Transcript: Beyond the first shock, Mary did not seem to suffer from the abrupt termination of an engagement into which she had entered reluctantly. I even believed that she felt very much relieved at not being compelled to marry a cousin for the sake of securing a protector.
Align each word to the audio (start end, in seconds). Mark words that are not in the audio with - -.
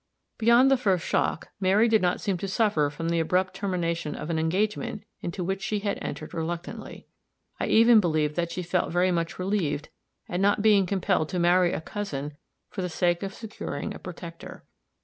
Beyond 0.39 0.71
the 0.71 0.77
first 0.77 1.05
shock, 1.05 1.49
Mary 1.59 1.87
did 1.87 2.01
not 2.01 2.19
seem 2.19 2.35
to 2.39 2.47
suffer 2.47 2.89
from 2.89 3.09
the 3.09 3.19
abrupt 3.19 3.53
termination 3.53 4.15
of 4.15 4.31
an 4.31 4.39
engagement 4.39 5.03
into 5.21 5.43
which 5.43 5.61
she 5.61 5.77
had 5.81 5.99
entered 6.01 6.33
reluctantly. 6.33 7.05
I 7.59 7.67
even 7.67 7.99
believed 7.99 8.35
that 8.35 8.51
she 8.51 8.63
felt 8.63 8.91
very 8.91 9.11
much 9.11 9.37
relieved 9.37 9.89
at 10.27 10.39
not 10.39 10.63
being 10.63 10.87
compelled 10.87 11.29
to 11.29 11.37
marry 11.37 11.71
a 11.71 11.81
cousin 11.81 12.35
for 12.71 12.81
the 12.81 12.89
sake 12.89 13.21
of 13.21 13.31
securing 13.35 13.93
a 13.93 13.99
protector. 13.99 14.65